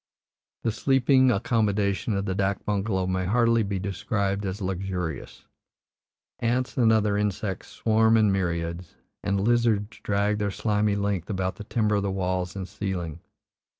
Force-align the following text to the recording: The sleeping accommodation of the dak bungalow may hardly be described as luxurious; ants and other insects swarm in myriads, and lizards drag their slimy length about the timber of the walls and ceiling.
The 0.63 0.71
sleeping 0.71 1.29
accommodation 1.29 2.15
of 2.15 2.25
the 2.25 2.33
dak 2.33 2.65
bungalow 2.65 3.05
may 3.05 3.25
hardly 3.25 3.61
be 3.61 3.77
described 3.77 4.47
as 4.47 4.59
luxurious; 4.59 5.45
ants 6.39 6.75
and 6.75 6.91
other 6.91 7.17
insects 7.19 7.67
swarm 7.67 8.17
in 8.17 8.31
myriads, 8.31 8.95
and 9.21 9.39
lizards 9.39 9.99
drag 10.01 10.39
their 10.39 10.49
slimy 10.49 10.95
length 10.95 11.29
about 11.29 11.57
the 11.57 11.65
timber 11.65 11.97
of 11.97 12.01
the 12.01 12.09
walls 12.11 12.55
and 12.55 12.67
ceiling. 12.67 13.19